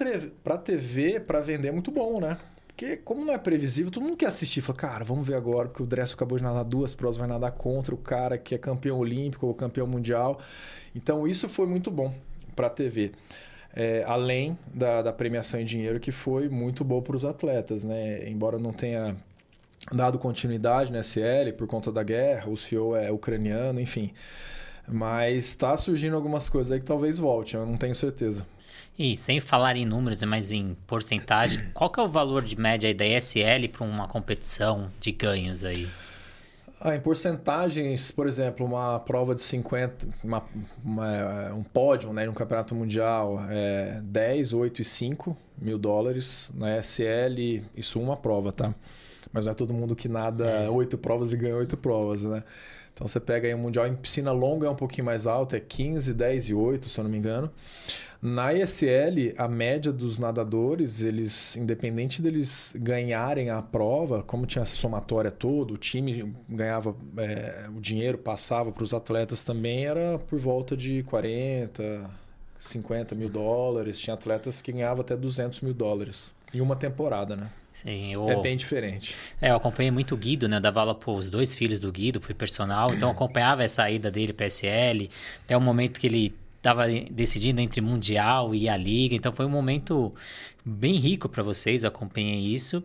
[0.57, 2.37] TV, para vender é muito bom, né?
[2.67, 4.61] Porque como não é previsível, todo mundo quer assistir.
[4.61, 7.51] Fala, cara, vamos ver agora, porque o Dressel acabou de nadar duas provas, vai nadar
[7.53, 10.39] contra o cara que é campeão olímpico ou campeão mundial.
[10.95, 12.13] Então isso foi muito bom
[12.55, 13.11] para a TV.
[13.75, 18.27] É, além da, da, premiação em dinheiro, que foi muito boa para os atletas, né?
[18.27, 19.15] Embora não tenha
[19.91, 24.11] dado continuidade na SL por conta da guerra, o CEO é ucraniano, enfim.
[24.87, 28.45] Mas está surgindo algumas coisas aí que talvez volte, eu não tenho certeza.
[28.97, 32.93] E sem falar em números, mas em porcentagem, qual que é o valor de média
[32.93, 35.87] da ESL para uma competição de ganhos aí?
[36.81, 40.41] Ah, em porcentagens, por exemplo, uma prova de 50, uma,
[40.81, 46.49] uma, um pódio né, no campeonato mundial é 10, 8 e 5 mil dólares.
[46.55, 48.73] Na ESL, isso uma prova, tá?
[49.31, 50.69] Mas não é todo mundo que nada é.
[50.69, 52.43] oito provas e ganha oito provas, né?
[52.93, 55.59] Então você pega aí um mundial em piscina longa é um pouquinho mais alto, é
[55.59, 57.49] 15, 10 e 8, se eu não me engano.
[58.21, 64.75] Na ESL, a média dos nadadores, eles, independente deles ganharem a prova, como tinha essa
[64.75, 70.37] somatória toda, o time ganhava é, o dinheiro, passava para os atletas também, era por
[70.37, 72.11] volta de 40,
[72.59, 73.97] 50 mil dólares.
[73.97, 77.49] Tinha atletas que ganhavam até 200 mil dólares em uma temporada, né?
[77.71, 78.29] Sim, eu...
[78.29, 79.15] É bem diferente.
[79.41, 80.57] É, eu acompanhei muito o Guido, né?
[80.57, 83.89] Eu dava aula para os dois filhos do Guido, fui personal, então eu acompanhava essa
[83.89, 85.07] ida dele para SL,
[85.43, 89.49] até o momento que ele estava decidindo entre Mundial e a Liga, então foi um
[89.49, 90.13] momento
[90.65, 92.83] bem rico para vocês, eu acompanhei isso.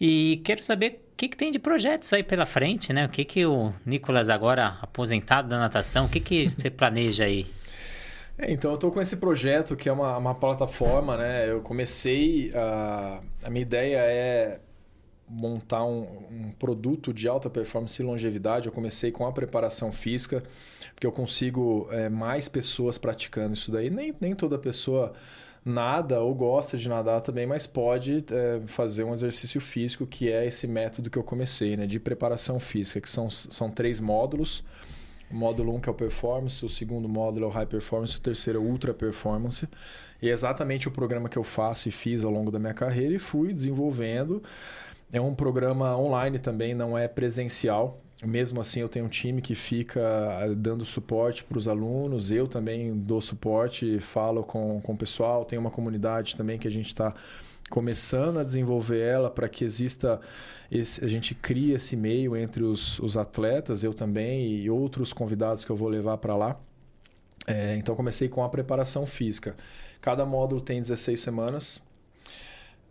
[0.00, 3.06] E quero saber o que, que tem de projetos aí pela frente, né?
[3.06, 7.46] O que, que o Nicolas, agora aposentado da natação, o que, que você planeja aí?
[8.36, 11.50] É, então, eu estou com esse projeto que é uma, uma plataforma, né?
[11.50, 12.50] Eu comecei.
[12.54, 14.60] A, a minha ideia é
[15.28, 18.66] montar um, um, produto de alta performance e longevidade.
[18.66, 20.42] Eu comecei com a preparação física,
[20.94, 23.88] porque eu consigo é, mais pessoas praticando isso daí.
[23.88, 25.12] Nem, nem toda pessoa
[25.64, 30.44] nada ou gosta de nadar também, mas pode é, fazer um exercício físico, que é
[30.46, 31.86] esse método que eu comecei, né?
[31.86, 34.64] De preparação física, que são, são três módulos.
[35.34, 38.20] Módulo 1 um, que é o performance, o segundo módulo é o high performance, o
[38.20, 39.68] terceiro é o ultra performance.
[40.22, 43.14] E é exatamente o programa que eu faço e fiz ao longo da minha carreira
[43.14, 44.42] e fui desenvolvendo.
[45.12, 48.00] É um programa online também, não é presencial.
[48.24, 52.30] Mesmo assim, eu tenho um time que fica eh, dando suporte para os alunos.
[52.30, 55.44] Eu também dou suporte, falo com, com o pessoal.
[55.44, 57.12] Tem uma comunidade também que a gente está
[57.70, 60.20] começando a desenvolver ela para que exista
[60.70, 65.64] esse, a gente cria esse meio entre os, os atletas, eu também e outros convidados
[65.64, 66.58] que eu vou levar para lá.
[67.46, 69.54] É, então comecei com a preparação física.
[70.00, 71.82] Cada módulo tem 16 semanas.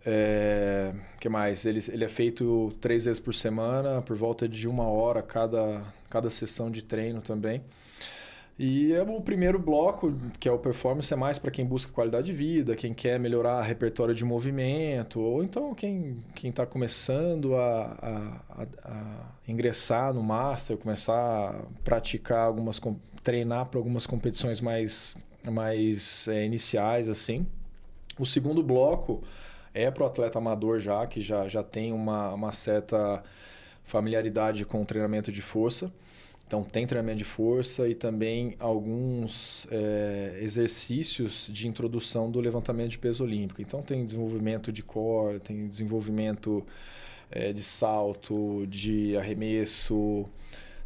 [0.06, 1.66] É, que mais?
[1.66, 6.30] Ele, ele é feito três vezes por semana, por volta de uma hora cada, cada
[6.30, 7.64] sessão de treino também.
[8.58, 12.28] E é o primeiro bloco, que é o performance, é mais para quem busca qualidade
[12.28, 18.68] de vida, quem quer melhorar repertório de movimento, ou então quem está começando a, a,
[18.84, 22.80] a, ingressar no Master, começar a praticar algumas,
[23.24, 25.16] treinar para algumas competições mais,
[25.50, 27.48] mais é, iniciais, assim.
[28.20, 29.24] O segundo bloco
[29.74, 33.24] é para o atleta amador já, que já, já tem uma, uma certa
[33.84, 35.92] familiaridade com o treinamento de força.
[36.46, 43.00] Então, tem treinamento de força e também alguns é, exercícios de introdução do levantamento de
[43.00, 43.62] peso olímpico.
[43.62, 46.64] Então, tem desenvolvimento de core, tem desenvolvimento
[47.32, 50.30] é, de salto, de arremesso,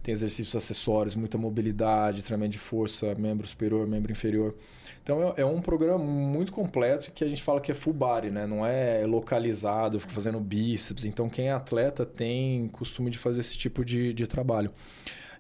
[0.08, 4.56] tem exercícios acessórios, muita mobilidade, treinamento de força, membro superior, membro inferior.
[5.04, 8.30] Então é, é, um programa muito completo que a gente fala que é full body,
[8.30, 8.48] né?
[8.48, 11.04] Não é localizado, fica fazendo bíceps.
[11.04, 14.72] Então quem é atleta tem costume de fazer esse tipo de, de trabalho.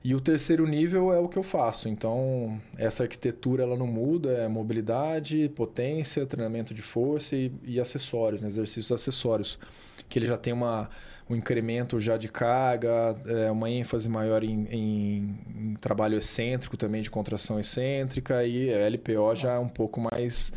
[0.04, 1.89] E o terceiro nível é o que eu faço.
[1.89, 8.41] Então, essa arquitetura ela não muda, é mobilidade, potência, treinamento de força e, e acessórios,
[8.41, 8.48] né?
[8.48, 9.60] exercícios acessórios.
[10.08, 10.89] Que ele já tem uma,
[11.30, 17.02] um incremento já de carga, é, uma ênfase maior em, em, em, trabalho excêntrico também,
[17.02, 20.52] de contração excêntrica, e a LPO já é um pouco mais